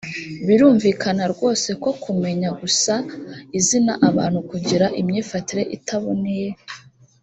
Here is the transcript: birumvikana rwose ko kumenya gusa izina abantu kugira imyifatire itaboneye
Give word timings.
birumvikana 0.45 1.23
rwose 1.33 1.69
ko 1.83 1.89
kumenya 2.03 2.49
gusa 2.61 2.93
izina 3.59 3.93
abantu 4.09 4.39
kugira 4.49 4.85
imyifatire 5.01 5.63
itaboneye 5.77 6.49